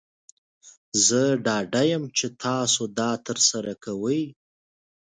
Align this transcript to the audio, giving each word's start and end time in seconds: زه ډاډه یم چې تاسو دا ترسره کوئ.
زه 1.05 1.21
ډاډه 1.45 1.81
یم 1.91 2.03
چې 2.17 2.27
تاسو 2.43 2.81
دا 2.99 3.11
ترسره 3.25 3.73
کوئ. 3.85 4.23